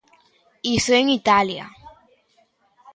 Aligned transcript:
Iso 0.77 0.93
en 1.01 1.07
Italia. 1.19 1.65